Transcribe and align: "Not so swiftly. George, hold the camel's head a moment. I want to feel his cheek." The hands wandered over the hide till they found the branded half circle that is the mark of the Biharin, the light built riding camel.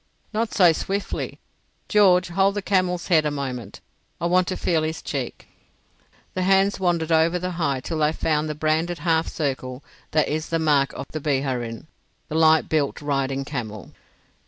"Not 0.33 0.51
so 0.51 0.71
swiftly. 0.73 1.37
George, 1.87 2.29
hold 2.29 2.55
the 2.55 2.63
camel's 2.63 3.09
head 3.09 3.23
a 3.23 3.29
moment. 3.29 3.81
I 4.19 4.25
want 4.25 4.47
to 4.47 4.57
feel 4.57 4.81
his 4.81 4.99
cheek." 4.99 5.47
The 6.33 6.41
hands 6.41 6.79
wandered 6.79 7.11
over 7.11 7.37
the 7.37 7.51
hide 7.51 7.83
till 7.83 7.99
they 7.99 8.11
found 8.11 8.49
the 8.49 8.55
branded 8.55 8.97
half 8.97 9.27
circle 9.27 9.83
that 10.09 10.27
is 10.27 10.49
the 10.49 10.57
mark 10.57 10.91
of 10.93 11.05
the 11.11 11.21
Biharin, 11.21 11.85
the 12.29 12.35
light 12.35 12.67
built 12.67 12.99
riding 12.99 13.45
camel. 13.45 13.91